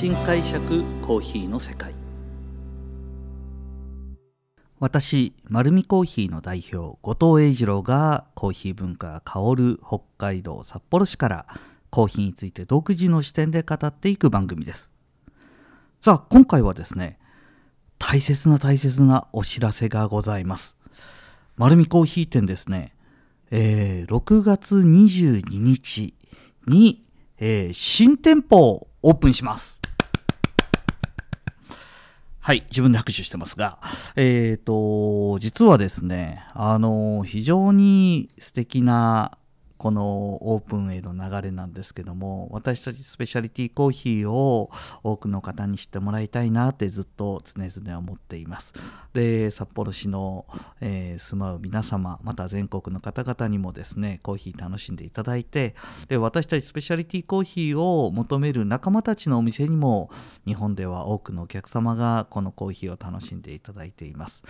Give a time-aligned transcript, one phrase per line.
[0.00, 1.92] 新解釈コーヒーの世界。
[4.78, 11.46] 私丸見コーヒーの代表後藤英二郎がコーヒー文化が香る北海道札幌市から
[11.90, 14.90] コーヒーについて独自の視点で語っていく番組です。
[16.00, 17.18] さあ今回はですね
[17.98, 20.78] 大切な大切なお知らせがございます。
[21.58, 22.94] 丸見コーヒー店ですね、
[23.50, 26.14] えー、6月22日
[26.66, 27.04] に、
[27.36, 29.79] えー、新店舗をオープンします。
[32.50, 33.78] はい、自分で拍手してますが、
[34.16, 39.38] えっ、ー、と、実はですね、あの、非常に素敵な
[39.80, 44.70] このオープンへの流れなんですけども私たちスペシャリティコーヒーを
[45.02, 48.74] 多くの方に知ってもらいたいなってずっと常々思っています。
[49.14, 50.44] で札幌市の、
[50.82, 55.74] えー、住まう皆様また全国の方々にもですねコーヒー楽しんでいただいて
[56.08, 60.10] で私たちスペシャリティコーヒーを求める仲間たちのお店にも
[60.46, 64.44] 日本では多くのお客様がこのコーヒーを楽しんでいただいています。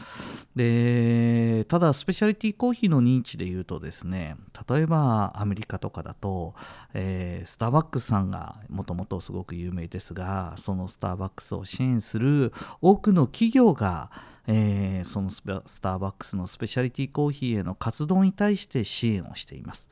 [0.57, 4.35] でただスペシャリティコーヒーの認知で言うとですね
[4.69, 6.55] 例えばアメリカとかだと、
[6.95, 14.11] えー、スターバックスさんがもともとすごく有名ですがそのスターバックスを支援する多くの企業が
[14.53, 15.43] えー、そのス
[15.81, 19.91] ターバックスのスペシャリティコーヒーへの活動に対して支援をしています。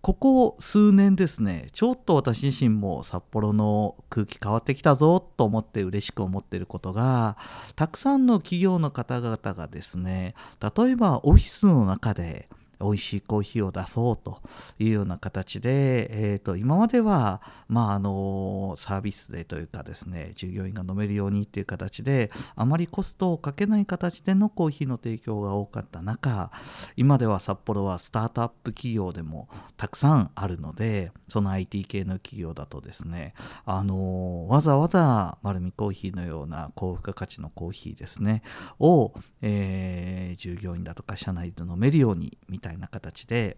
[0.00, 7.36] ここ数年ですね、ちょっと私自身も札幌の空気変わってきたぞと思って嬉しく思っていることが、
[7.74, 12.48] たくさんの企業の方々がですね、例えばオフィスの中で
[12.80, 14.40] 美味しいコーヒーを出そうと
[14.78, 26.50] いうような形で、えーと、今までは、まあ、あのサービスでというかですね従業員が飲めるようにっていう形であまりコストをかけない形でのコーヒーの提供が多かった中
[26.96, 33.34] 今では札幌はスタートアップ企業でもたくさんあるのでその IT 系の企業だとですね
[33.64, 38.42] あのわざわざ丸見コーヒーのような高付加価値のコーヒーですね
[38.78, 39.12] を、
[39.42, 43.56] えー、従業員だとか社内で飲めるようにみたいたいな形で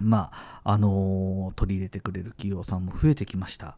[0.00, 3.76] まああの、取り入れてくれる企業さんも増えてきました。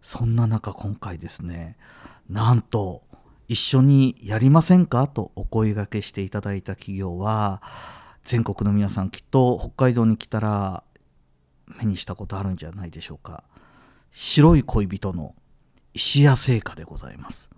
[0.00, 1.76] そんな中今回ですね
[2.28, 3.02] なんと
[3.48, 5.08] 一緒にやりませんか？
[5.08, 7.62] とお声がけしていただいた企業は
[8.22, 10.82] 全国の皆さんきっと北海道に来たら
[11.78, 13.44] 目にしたことあるんじゃないでしょうか。
[14.12, 15.34] 白い恋人の
[15.94, 17.50] 石屋製菓でございます。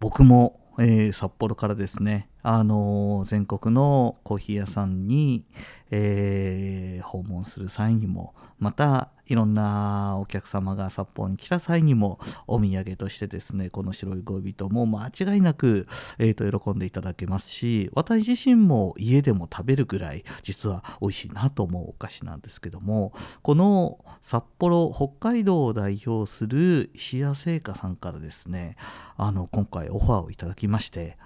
[0.00, 5.44] 僕も、えー、札幌からですねあの全国のコーヒー屋さんに、
[5.90, 15.86] えー、訪問する際にもまたいろんなお客様が札幌に来た際にもお土産としてですねこの白い恋人も間違いなく、
[16.18, 23.12] えーと、喜んでいただけますし私自身も家でも食べるぐらい実は美味しいなと思うお菓子なんですけども
[23.42, 28.76] この札幌北海道を代表する石屋製菓さんからですね
[29.16, 31.16] あの今回オファーをいただきまして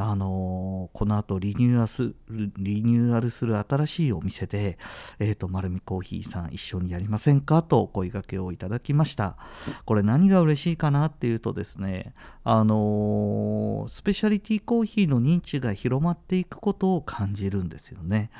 [0.00, 4.78] あのこの後リニューアルリニューアルする新しいお店で、
[5.18, 9.36] えーと、丸見コーヒーさん一緒にやりませんかとお声掛けをいただきました。
[9.84, 12.14] これ何が嬉しいかなっていうとですね
[12.44, 18.30] あのスペシャリティコーヒーの認知が広まっていくことを感じるんですよね。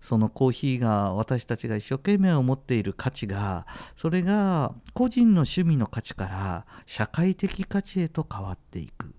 [0.00, 9.14] そのコーヒーが私たちが一生懸命思っている価値がそれが個人の趣味の価値から社会的価値へと変わっていく。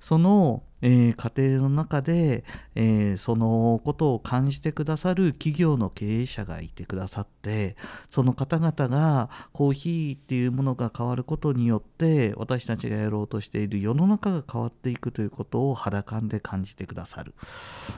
[0.00, 2.44] その、えー、家庭の中で、
[2.74, 7.76] えー、そのことを感じてくださる企業の経営者がいてくださって
[8.10, 17.34] その方々がコーヒーっていうものが変わることによって私たちがやろうとしている世の中が変わっていくということを肌感で感じてくださる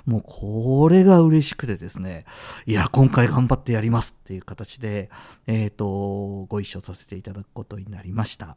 [0.04, 2.24] もうこれが嬉しくてですね
[2.66, 5.10] いや今回頑張ってやりますっていう形で、
[5.46, 8.56] えーとご一緒させていただくことになりました。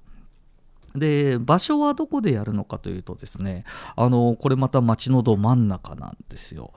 [0.96, 3.66] で場所はどこでやるのかというとですね
[3.96, 6.74] あのこれまた街のど真ん中なんですよ、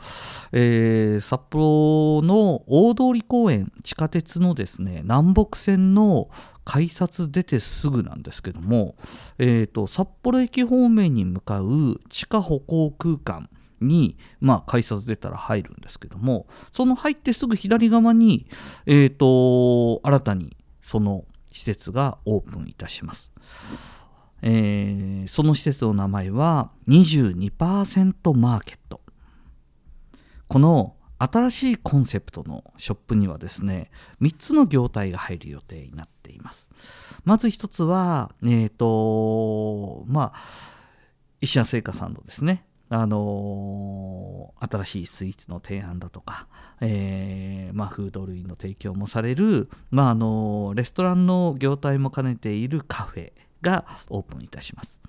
[0.53, 6.28] えー、札幌の大通公園地下鉄のですね南北線の
[6.65, 8.95] 改札出てすぐなんですけども、
[9.39, 18.47] えーと、札幌駅方面に向かう地下歩行空間に、まあ、改札出たら入るんですけどもその入ってすぐ左側に、
[18.86, 23.33] えーと新たにその施設がオープンいたします。
[24.42, 29.01] えー、その施設の名前は22%マーケット。
[30.48, 33.91] この新しいコンセプトのショップにはですね
[34.22, 36.71] 3つの業態が入る予定になっています。
[37.25, 40.41] まず1つはえっ、ー、とまあ
[41.41, 46.48] 石谷製菓さんのですねあのー、新しいスイーツの提案だとか、
[46.81, 55.01] えー、まあ、フード類の提供もされる、まああのー、レストランの業態も兼ねているカフェがオープンいたします。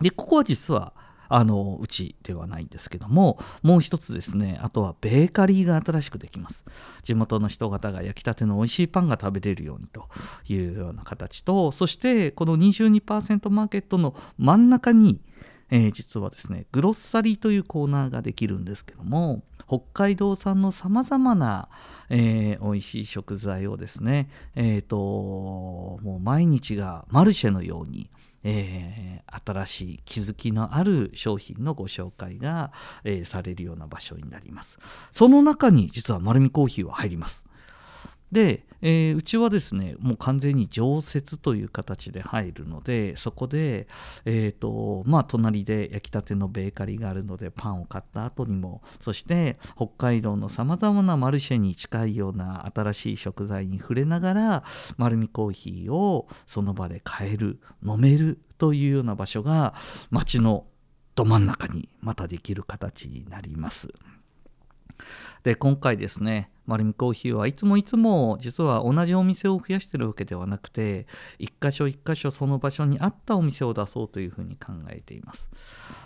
[0.00, 0.92] でここは実は
[1.32, 6.64] あのうちではないんですけどももう一つですねあとはベーカリーが新しくできます
[7.04, 10.08] 地元の人方が焼きたての美味しいパンが食べれるようにと
[10.48, 15.20] いうような形とそしてこの22%マーケットの真ん中に
[15.72, 21.68] えー、実はですねグロッサリーというコーナーができるんですけども北海道産のさまざまな、
[22.08, 28.10] えー、美味しい食材をですね、えーともう毎日がマルシェのように
[28.42, 32.72] えー、新しい気づきのある商品のご紹介が、
[33.04, 34.78] えー、されるような場所になります。
[35.12, 37.46] その中に実は丸みコーヒーは入ります。
[38.32, 43.88] で、えー、うちはですねもう完全に常設という形で入るのでそこで、
[44.24, 54.64] えーとまあ、隣で焼きたてのベーカリーがあるのでパンを買った後にもそして北海道のさまざまなマルシェに近いような新しい食材に触れながら
[54.96, 59.74] 丸みコーヒーをその場で買える飲めるというような場所が
[60.10, 60.66] 街の
[61.14, 63.88] ど真ん中にまたできる形になります。
[65.42, 71.08] で今回ですね丸見コーヒーはいつもいつも実は同じお店を増やしてるわけではなくて
[71.40, 75.50] 一箇所一箇所その場所に合ったお店を出そうというふうに考えています。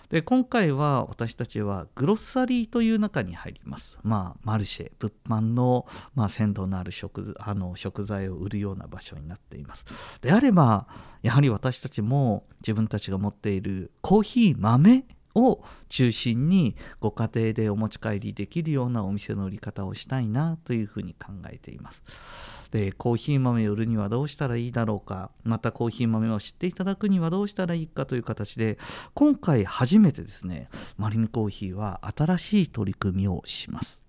[0.08, 3.99] で今回は私たちはグロッサリーという中に入ります。
[4.02, 9.85] まあマルシェ物販の、まあ、鮮度のある食あの食材を売るような場所になっています。
[10.23, 10.87] であれば
[11.23, 22.02] やはり私たちも自分たちが持っているコーヒー豆を中心にご家庭でお持ち帰りできるようなお店の売り方をしたいなというふうに考えています。
[22.70, 28.78] でコーヒー豆を売るにはどうしたらいいだろうかまたコーヒー豆を知っていただくにはどうしたらいいかという形で
[29.14, 34.03] 今回初めてですねマリミコーヒーは新しい取り組みをします。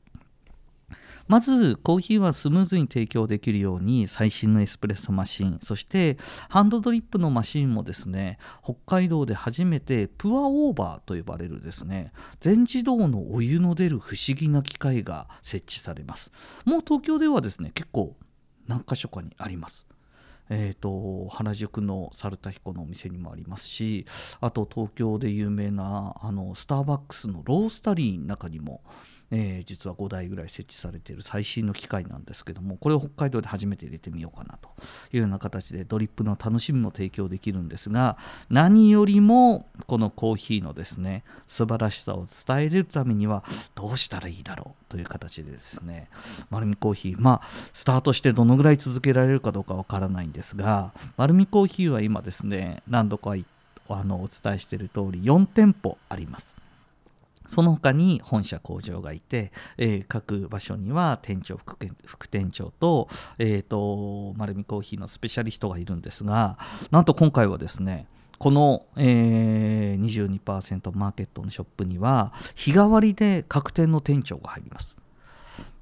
[1.28, 6.18] まずコーヒーはスムーズに提供できるように最新のエスプレッソマシンそして
[6.50, 16.32] ハンドドリップのマシンもですね北海道で初めてプアオーバーと呼ばれるですね全自動のお湯の出る不思議な機械が設置されます。
[16.66, 18.16] もう東京ではですね結構
[18.68, 19.88] 何箇所かにあります。
[20.50, 24.06] えーと、原宿の猿田彦のお店にもありますし
[24.42, 28.82] あと東京で有名なあのスターバックスのロースタリーの中にも
[29.32, 34.70] えー、実は5台ぐらい設置されている最新の機械なんですけどもこれを北海道で初めて入れてみようかなと
[35.12, 38.18] いうような形でドリップの楽しみも提供できるんですが
[38.50, 43.44] 何よりもこのコーヒーのですね素晴らしさを伝えれるためには
[43.74, 46.10] どうしたらいいだろうという形でですね
[46.50, 53.36] 丸みコーヒーまあスタートしてどのぐらい続けられるかどうかわからないんですが丸みコーヒーは今ですね何度か
[53.88, 56.65] あのお伝えしている通り4店舗あります。
[57.48, 63.08] その他に本社工場がいて、えー、各場所には店長副副店長と,、
[63.38, 66.58] えーと、丸見コーヒーのスペシャリストがいるんですが
[66.92, 68.08] なんと今回はですね
[68.38, 74.98] この、えー、22%マーケットのショップには日替わりで各店の店長が入ります。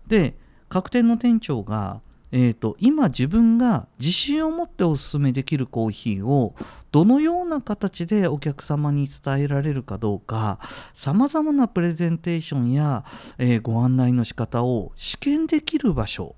[0.07, 0.36] で
[0.69, 2.01] 各店の店長が
[2.36, 6.56] えーと、今自分が自信を持っておすすめできるコーヒーを
[6.92, 10.58] どのような形でお客様に伝えられるかどうか
[10.96, 13.06] さまざまなプレゼンテーションや、
[13.38, 16.36] えー、ご案内の仕方を試験できる場所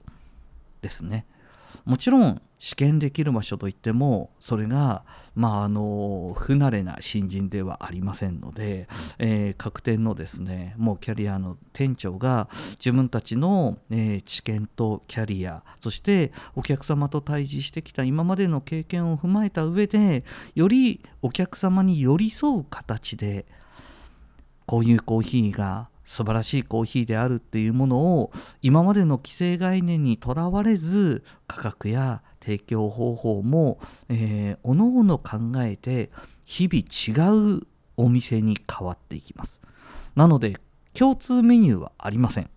[0.82, 1.26] ですね。
[1.86, 8.88] もちろん試験できる場所といってもそれがまああの不慣れな新人ではありませんので、
[9.20, 12.50] えー、各店のですねもうキャリアの店長が
[12.80, 20.24] 自分たちの、えー、知見とキャリアそしてお客様と対峙してきた今までの経験を踏まえた上で
[20.56, 23.46] よりお客様に寄り添う形で
[24.66, 28.32] こういうコーヒーが素晴らしいコーヒーであるっていうものを
[28.62, 36.12] 今までの既成概念にとらわれず価格や提供方法も、えー、おのおの考えて
[36.46, 39.62] 日々違うお店に変わっていきます。
[40.16, 40.58] なので
[40.94, 42.50] 共通メニューはありません。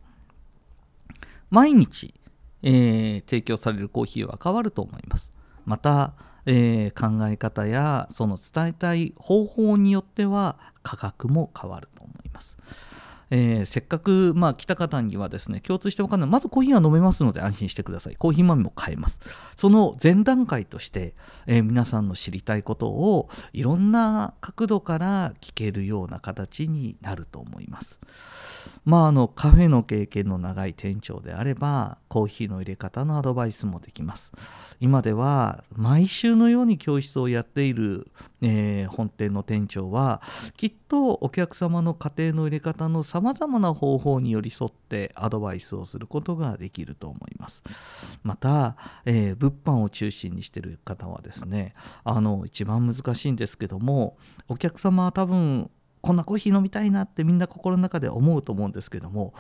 [1.51, 2.15] 毎日、
[2.63, 5.33] えー、提供されるコーヒーは変わると思います。
[5.65, 6.13] また、
[6.45, 12.59] えー、考え方やその伝えたい方法によっては価格も変わると思います。
[13.31, 16.31] えー、せっかく、まあ、来た方にはですね共通して分かんない。
[16.31, 18.17] まずコーヒーは飲めますので安心してください。
[18.17, 19.21] コーヒー豆も買えます。
[19.57, 21.15] その前段階として、
[21.47, 27.99] えー、皆さんの知りたいことをいろんな角度から聞けるような形になると思います。
[28.89, 34.33] まあ、あのカフェの経験の長い店長であればコーヒーの入れ方のアドバイスもできます。
[34.81, 40.23] 今では毎週のように教室をやっている、えー、本店の店長は
[40.57, 47.63] きっとお客様の家庭の入れ方のさまざまな方法に寄り添ってアドバイスをすることができると思います。
[48.23, 54.17] また、えー、物販を中心にしている方はですねあの一番難しいんですけども
[54.49, 59.35] お客様は多分こんなコーヒー飲みたいなってみんな心の中で思うと思うんですけども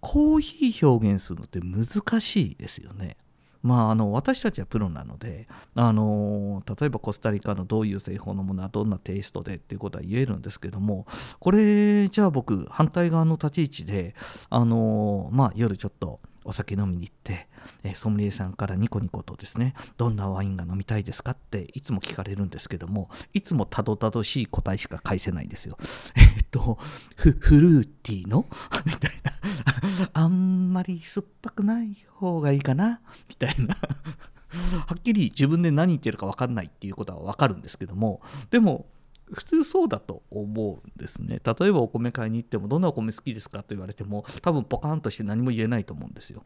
[0.00, 3.16] コーヒー表現するのって難しいですよね。
[3.64, 11.06] まあ、あの私たちはプロなのであの例えばコスタリカのどういう製法のものはどんなテイストでっていうことは言えるんですけども
[11.40, 14.14] これじゃあ僕反対側の立ち位置で
[14.50, 17.48] あの、まあ、夜ちょっとお酒飲みに行って、
[17.84, 25.78] え、ソムリエさんからニコニコとですねどんなワインが飲みたいですかっていつも聞かれるんですけどもいつもたどたどしい答えしか返せないんですよ。
[26.14, 26.78] え、っと
[27.16, 28.44] フルーティーの？
[28.84, 29.23] みたいな
[30.12, 33.76] あんまり酸っぱくない方がいいかなみたいな。
[34.86, 38.20] はっきり自分で何言ってるか分かんないっていうことは分かるんですけども
[38.50, 38.86] でも
[39.32, 41.40] 普通そうだと思うんですね。
[41.44, 46.44] 例えばお米買いに行ってもどんなお米好きですかと言われても多分ポカンとして何も言えないと思うんですよ。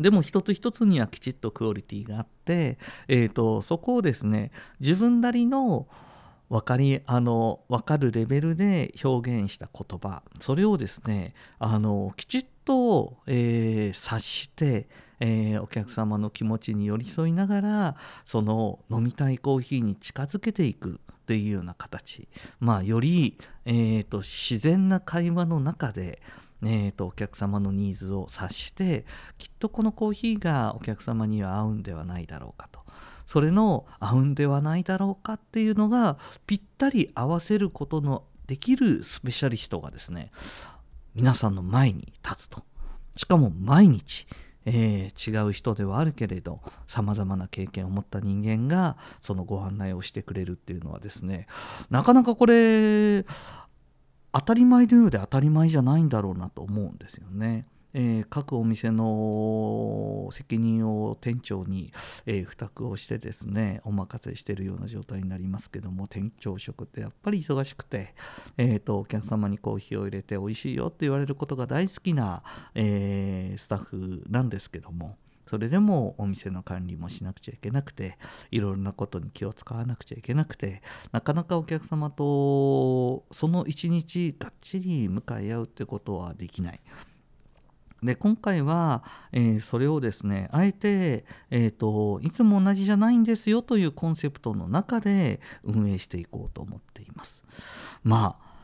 [0.00, 4.50] でも一つ一つにはきちっとクオリティがあって、えーと、そこをですね
[4.80, 5.86] 自分なりの
[6.54, 10.22] 分かりあの分かるレベルで表現した言葉。
[10.38, 21.00] それをですねあのきちっと、えー、察して、えー、お客様の気持ちに寄り添いながらその飲みたいコーヒーに近づけていく。
[21.24, 22.28] っていうような形、
[22.60, 26.20] まあ、より、えーと、自然な会話の中で、
[26.62, 29.06] えーと、お客様のニーズを察して
[29.38, 32.80] きっとこのコーヒーがお客様には合うんではないだろうかと。
[33.26, 40.30] それの合うんではないだろうかっていうのがぴったり合わせることのできるスペシャリストがですね
[41.14, 42.64] 皆さんの前に立つと
[43.16, 44.26] しかも毎日
[44.66, 51.46] えー、違う人ではあるけれどさまざまな経験を持った人間がそのご案内をしてくれるっていうのはですね
[51.90, 53.24] なかなかこれ
[54.32, 57.66] 当たり前のようで当たり前じゃないんだろうなと思うんですよね。
[57.94, 61.92] えー、各お店の責任を店長に、
[62.26, 68.14] えー、付託をしてですねお任せしているような状態になりますけども店長職ってやっぱり忙しくて、
[68.58, 72.42] えーと、お客様にコーヒーを入れて美味しいよって言われることが大好きな、
[72.74, 78.16] えー、スタッフなんですけどもそれでもお店の管理もしなくちゃいけなくて
[78.50, 80.82] いろいろなことに気を使わなくちゃいけなくて
[81.12, 86.80] なかなかお客様とその一日がっちり向かい合うってことはできない。
[88.04, 97.44] で今回は、えー、それをですねあえて、えーと、いつも同じじゃないんですよというコンセプトの中で運営していこうと思っています。
[98.02, 98.54] まあ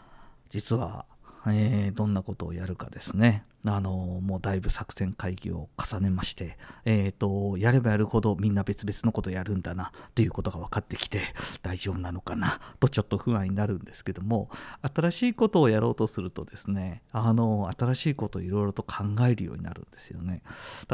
[0.51, 1.07] 実は、
[1.47, 3.91] えー、どんなことをやるかですねあの
[4.23, 11.21] もうだいぶ作戦会議を重ねまして、えーと、やればやるほどみんな別々のことやるんだなということが分かってきて
[11.63, 14.49] 大丈夫なのかなとちょっと不安になるんですけども
[14.95, 20.43] 新しいことをやろうとするとですねあの新しいことをいろいろと考えるようになるんですよね。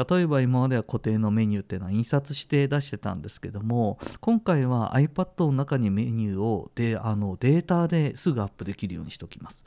[0.09, 9.63] 例えば今までは固定のメニューっていうのは印刷して出してたんですけども今回は iPad の中にメニューをであのデータですぐアップできるようにしておきます。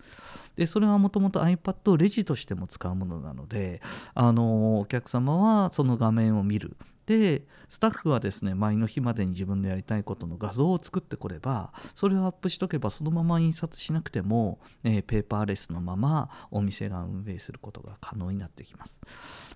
[0.57, 3.81] でそれはもともと iPad をレジとしても使うものなので
[4.15, 6.77] あのお客様はその画面を見る。
[7.07, 19.01] でスタッフはですね前の日までに自分のやりたいことの画像を作ってこればそれをアップしとけばそのまま印刷しなくても、えー、ペーパーレスのままお店が運営することが可能になってきます。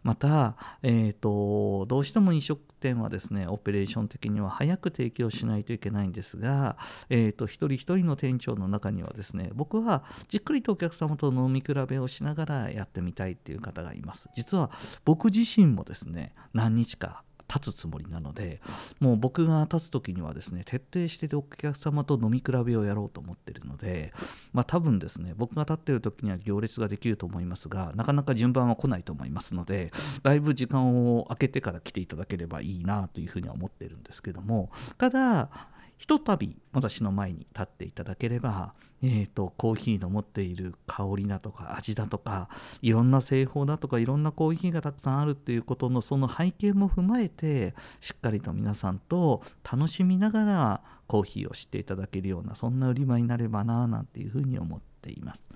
[0.04, 6.76] また、えーと、どうしても飲食店はですねオペレーション的には早く提供しないといけないんですが、
[7.08, 14.28] えーと、一人一人の店長の中にはですね僕はじっくりとお客様と飲み比べをしながらやってみたいっていう方がいます。
[14.34, 14.70] 実は
[15.04, 18.60] 僕自身もですね何日か立つつもりなので
[19.00, 24.12] もう僕が立つ時にはですね徹底してお客様と飲み比べをやろうと思ってるので
[24.52, 29.90] まあ多分ですね僕が立ってる時には行列ができると思いますがなかなか順番は来ないと思いますので
[30.22, 35.48] だいぶ時間を空けてから来ていただければいいなというふうには思ってるんですけどもただ
[35.96, 42.48] ひとたび私の前に立っていただければ、えーと、コーヒーの持っている香りだとか味だとか
[42.82, 55.48] いろんな製法だとかいろんなコーヒーがたくさんあるっていうことのその背景も踏まえてしっかりと皆さんと楽しみながらコーヒーを知っていただけるようなそんな売り場になればななんていうふうに思っています。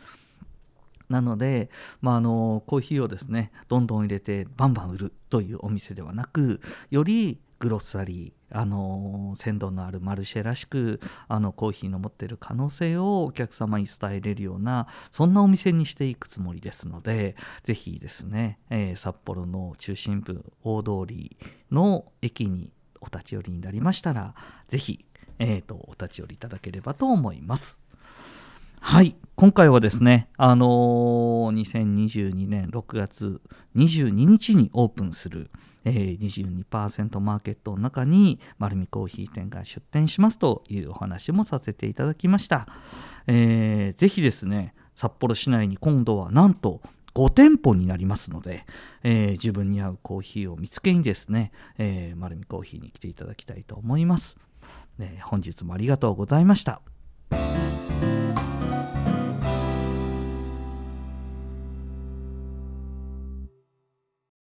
[1.08, 1.70] なので、
[2.02, 21.36] まあ、あのコーヒーをですねどんどん入れてバンバン売るというお店ではなくよりグロッサリーあの鮮度のあるマルシェらしくあのコーヒーの持っている可能性をお客様に伝えれるようなそんなお店にしていくつもりですのでぜひですね、えー、札幌の中心部大通り
[21.70, 24.34] の駅にお立ち寄りになりましたら
[24.68, 25.04] ぜひ、
[25.38, 27.80] えーと、お立ち寄りいただければと思います。
[28.80, 33.40] はい、今回はですね、あのー、2022年6月
[33.76, 35.50] 22日にオープンする、
[35.88, 42.68] えー、22%マーケットの中に丸見コーヒー店が出店しますというお話もさせていただきました。
[43.26, 46.82] えー、ぜひですね、札幌市内に今度はなんと
[47.14, 48.64] 5店舗になりますので、
[49.02, 54.36] えー、自分に合うコーヒーを見つけにですね、えー、丸見コーヒーに来ていただきたいと思います。
[54.98, 56.80] ね、本日もありがとうございました。